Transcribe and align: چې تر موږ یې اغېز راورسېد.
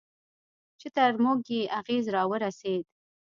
چې 0.79 0.87
تر 0.97 1.11
موږ 1.23 1.39
یې 1.55 1.61
اغېز 1.79 2.05
راورسېد. 2.15 2.83